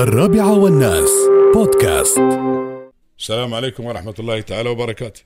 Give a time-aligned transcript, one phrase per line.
[0.00, 1.10] الرابعة والناس.
[1.54, 2.20] بودكاست.
[3.18, 5.22] السلام عليكم ورحمة الله تعالى وبركاته.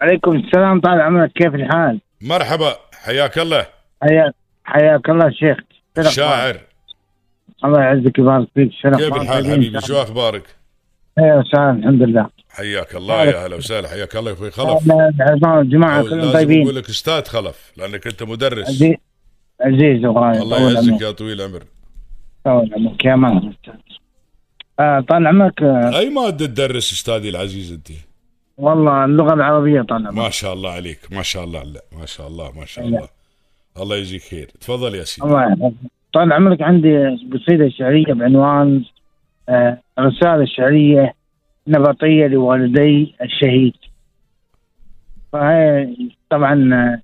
[0.00, 3.66] عليكم السلام طال عمرك كيف الحال؟ مرحبا حياك الله.
[4.02, 4.34] حياك
[4.64, 5.56] حياك الله شيخ.
[6.10, 6.60] شاعر.
[7.64, 8.70] الله يعزك ويبارك فيك.
[8.82, 10.42] شرف كيف الحال حبيبي؟ شو أخبارك؟
[11.18, 12.26] أيوه وسهلا الحمد لله.
[12.48, 13.88] حياك الله يا هلا وسهلا.
[13.88, 14.50] حياك الله يا أخوي.
[14.50, 14.92] خلف.
[15.44, 16.62] الجماعة كلهم لازم طيبين.
[16.62, 18.68] أقول لك أستاذ خلف لأنك أنت مدرس.
[18.68, 18.94] عزيز
[19.60, 21.62] عزيز الله يعزك يا طويل العمر.
[22.46, 23.52] عمرك يا مان
[24.80, 27.88] آه طال عمرك آه أي مادة تدرس أستاذي العزيز أنت؟
[28.58, 30.24] والله اللغة العربية طال عمرك.
[30.24, 30.98] ما شاء الله عليك.
[31.12, 32.86] ما شاء الله لا ما شاء الله ما شاء.
[32.86, 33.08] الله.
[33.80, 34.46] الله يجزيك خير.
[34.60, 35.26] تفضل يا سيدي.
[35.28, 35.72] الله
[36.12, 38.84] طال عمرك عندي قصيده شعريه بعنوان
[39.48, 41.14] آه رساله شعريه
[41.68, 43.74] نبطية لوالدي الشهيد.
[45.32, 45.88] فهي
[46.30, 47.00] طبعا آه،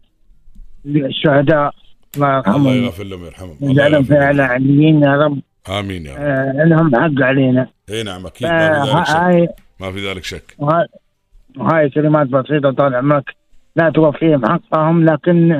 [0.86, 1.74] الشهداء
[2.16, 3.56] الله الله يرحمهم يغفر لهم ويرحمهم.
[3.62, 4.50] الله يجعلهم يغفر لهم.
[4.50, 5.40] عليين يا رب.
[5.68, 6.20] آمين يا رب.
[6.20, 7.68] آه لهم حق علينا.
[7.90, 8.48] إي نعم أكيد.
[8.48, 9.54] ما في ذلك شك.
[9.80, 10.54] ما في ذلك شك.
[10.58, 13.34] وهاي- كلمات بسيطة طال عمرك.
[13.76, 15.52] لا توفيهم حقهم لكن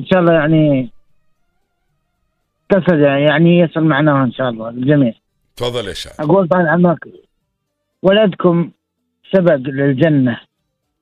[0.00, 0.90] إن شاء الله يعني
[2.68, 5.12] تصل يعني يصل معناها إن شاء الله للجميع
[5.56, 6.16] تفضل يا شاعر.
[6.20, 6.98] أقول طال عمرك
[8.02, 8.70] ولدكم
[9.32, 10.40] سبق للجنة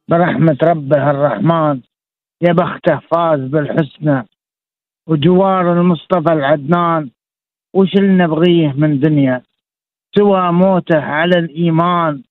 [0.09, 1.81] برحمة ربه الرحمن.
[2.41, 4.27] يا بخته فاز بالحسنى.
[5.09, 7.11] وجوار المصطفى العدنان.
[7.75, 9.43] وش اللي نبغيه من دنيا؟
[10.19, 12.23] سوى موته على الإيمان.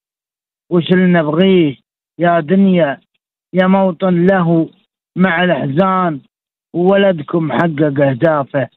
[0.71, 1.75] وش اللي نبغيه؟
[2.19, 2.99] يا دنيا
[3.53, 4.69] يا موطن له
[5.17, 6.21] مع الأحزان.
[6.73, 8.69] وولدكم حقق أهدافه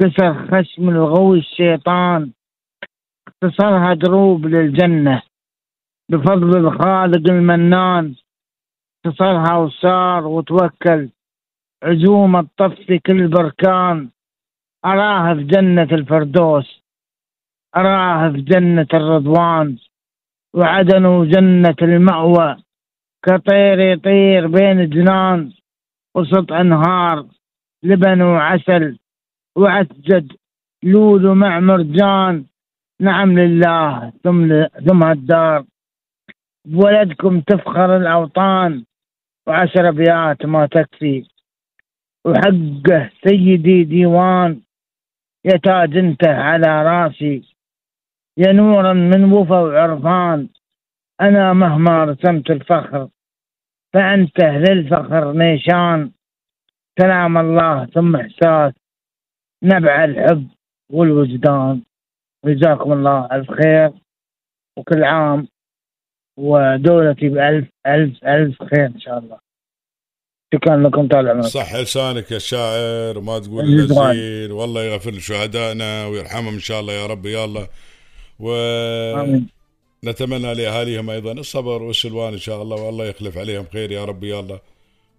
[0.00, 2.32] كسر خشم الغوي الشيطان.
[3.28, 5.22] اختصرها دروب للجنة.
[6.10, 8.14] بفضل الخالق المنان.
[9.06, 11.08] اختصرها وصار وتوكل.
[11.82, 14.10] عزوم الطف في كل بركان
[14.84, 16.82] أراها في جنة الفردوس
[17.76, 19.78] أراها في جنة الرضوان
[20.54, 22.56] وعدن جنة المأوى
[23.22, 25.52] كطير يطير بين الجنان
[26.14, 27.26] وسط أنهار
[27.82, 28.98] لبن وعسل
[29.56, 30.32] وعسجد
[30.82, 32.44] لولو مع مرجان
[33.00, 35.64] نعم لله ثم ثم الدار.
[36.64, 38.84] بولدكم تفخر الأوطان
[39.46, 41.35] وعشر أبيات ما تكفي.
[42.26, 44.60] وحقه سيدي ديوان
[45.44, 47.42] يا تاج انت على راسي
[48.38, 50.48] يا نورا من وفا وعرفان
[51.20, 53.08] أنا مهما رسمت الفخر
[53.92, 56.10] فأنت للفخر نيشان.
[57.00, 58.72] سلام الله ثم إحساس
[59.62, 60.48] نبع الحب
[60.92, 61.82] والوجدان.
[62.44, 63.92] جزاكم الله ألف خير
[64.78, 65.48] وكل عام
[66.38, 69.45] ودولتي بألف ألف ألف خير إن شاء الله.
[70.54, 73.88] شكرا لكم طال عمرك صح لسانك يا شاعر وما تقول.
[73.88, 74.52] زين.
[74.52, 77.66] والله يغفر لشهدائنا ويرحمهم إن شاء الله يا رب يا الله.
[79.20, 79.46] آمين.
[80.04, 84.40] ونتمنى لأهاليهم أيضا الصبر والسلوان إن شاء الله والله يخلف عليهم خير يا رب يا
[84.40, 84.60] الله.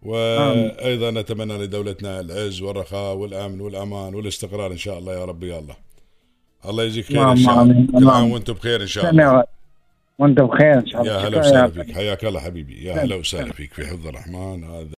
[0.04, 5.76] وأيضا نتمنى لدولتنا العز والرخاء والأمن والأمان والاستقرار إن شاء الله يا رب يا الله.
[6.66, 7.88] الله يجزيك خير إن شاء الله.
[8.00, 9.24] كل عام وأنتم بخير إن شاء الله.
[9.24, 9.44] سمع
[10.20, 11.14] وانت بخير إن شاء الله.
[11.14, 11.92] يا هلا وسهلا فيك.
[11.96, 12.86] حياك الله حبيبي.
[12.86, 14.64] يا هلا وسهلا فيك في حفظ الرحمن.
[14.64, 14.96] هذا